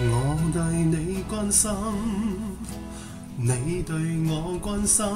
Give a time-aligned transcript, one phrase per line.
[0.00, 1.70] 我对你关心，
[3.36, 3.94] 你对
[4.28, 5.06] 我关心，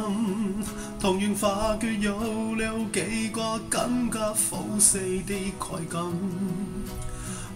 [1.00, 6.00] 同样发觉有了几个更加腐蚀的快感，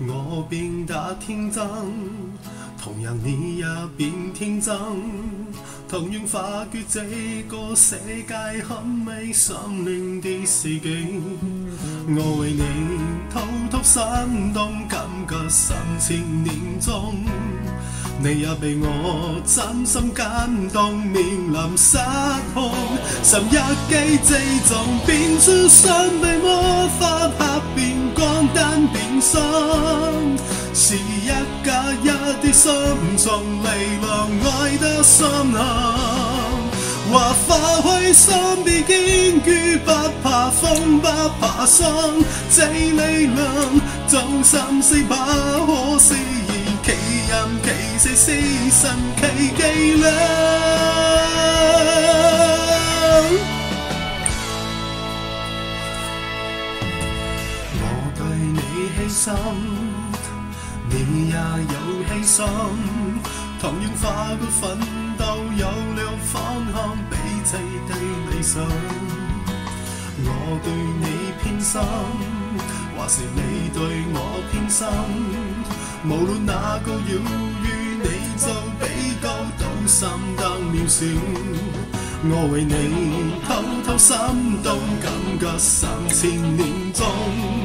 [0.09, 1.63] 我变得天真。
[2.83, 3.65] 同样你也
[3.97, 4.75] 变天真，
[5.89, 6.41] 同样发
[6.73, 7.01] 觉这
[7.49, 9.55] 个世界很美，心
[9.85, 11.21] 灵的四季。
[12.09, 12.63] 我为你
[13.33, 13.41] 偷
[13.71, 17.15] 偷心动，感觉三千年中，
[18.21, 19.87] 你也被我真。
[19.87, 21.99] 心感动，面临失
[22.53, 22.73] 控，
[23.23, 23.57] 十一
[23.89, 24.35] 记之
[24.69, 24.73] 中
[25.07, 27.02] 变出神秘魔法，
[29.23, 29.41] 心。
[30.75, 31.29] 是一
[31.65, 32.09] 加一
[32.43, 32.73] 的心，
[33.17, 33.67] 从力
[34.01, 35.59] 量爱得深刻。
[37.11, 38.35] 话化开心
[38.65, 41.07] 别惊惧，不怕风不
[41.39, 41.85] 怕霜，
[42.51, 43.39] 这力量
[44.09, 46.19] 将心碎不可思议，
[46.83, 46.91] 奇
[47.29, 48.27] 人奇事是
[48.71, 48.81] 神
[49.21, 49.23] 奇
[49.57, 49.61] 伎
[50.01, 51.12] 俩。
[59.13, 59.33] 心。
[60.91, 61.77] 你也有
[62.09, 62.45] 牺牲，
[63.61, 64.79] 同样发觉奋
[65.17, 65.25] 斗
[65.57, 66.01] 有了
[66.33, 66.33] 方
[66.73, 67.57] 向，彼此
[67.89, 67.91] 的
[68.31, 68.63] 理想。
[70.25, 70.27] 我
[70.63, 70.67] 对
[71.01, 71.07] 你
[71.43, 71.81] 偏心，
[72.97, 73.79] 还是你对
[74.13, 74.17] 我
[74.51, 74.87] 偏心？
[76.05, 77.13] 无论哪个遥
[77.63, 77.67] 遇，
[78.03, 78.07] 你
[78.37, 78.45] 就
[78.81, 78.83] 比
[79.23, 79.29] 高
[79.59, 80.41] 岛心得
[80.73, 81.07] 渺小。
[82.25, 82.73] 我为你
[83.47, 83.51] 偷
[83.85, 84.17] 偷心
[84.63, 85.11] 动，感
[85.41, 87.62] 觉三千年中。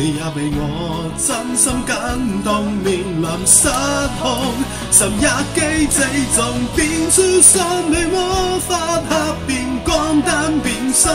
[0.00, 3.68] 你也被我真心感动，面临失
[4.22, 4.56] 控，
[4.90, 6.00] 十一记之
[6.34, 6.40] 中
[6.74, 8.78] 变出神秘魔法，
[9.10, 9.12] 黑
[9.46, 11.12] 变光单变心，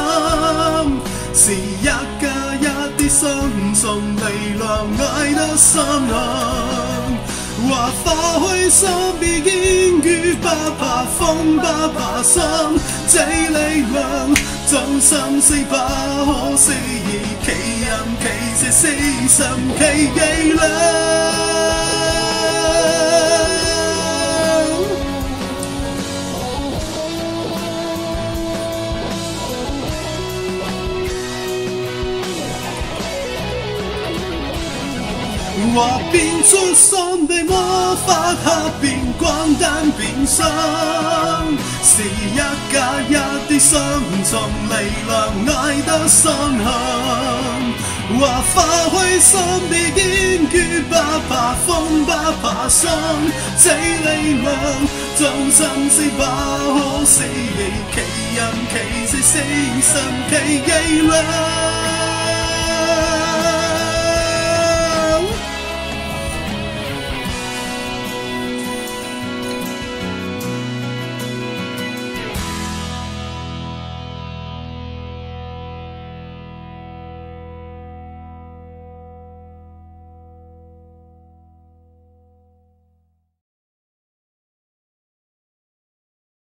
[1.33, 2.30] 是一加
[2.61, 2.64] 一
[2.95, 3.27] 的心，
[3.73, 6.14] 从力量爱得深刻。
[7.67, 8.05] 话化
[8.38, 8.88] 开心
[9.20, 12.76] 别惊惧，不怕风不怕霜，
[13.08, 14.30] 这力量
[14.67, 16.76] 将心碎不可思议，
[17.43, 17.48] 奇
[17.86, 17.89] 人
[18.20, 18.23] 奇
[18.58, 18.81] 事是
[19.30, 19.37] 神
[19.77, 19.81] 奇
[20.15, 20.17] 伎
[20.53, 20.59] 俩。
[35.76, 36.97] 话变出神
[37.27, 37.53] 秘魔
[38.08, 38.47] 法，黑
[38.82, 38.86] 变
[39.20, 40.45] 光单变心，
[41.83, 42.37] 是一
[42.71, 42.76] 加
[43.09, 43.14] 一
[43.55, 43.80] 的心，
[44.26, 44.73] 从离
[45.08, 45.14] 浪
[45.48, 46.66] 爱得深刻。
[48.20, 48.55] 话化
[48.92, 49.39] 开心
[49.70, 50.54] 地坚决，
[50.89, 50.93] 不
[51.30, 52.11] 怕风不
[52.42, 52.92] 怕霜，
[53.58, 54.45] 这力量
[55.17, 57.27] 将生是不可思议，
[57.94, 57.95] 奇
[58.36, 58.39] 人
[58.70, 58.73] 奇
[59.08, 59.33] 事是
[59.82, 59.92] 神
[60.30, 60.33] 奇
[60.65, 60.70] 伎
[61.08, 61.84] 俩。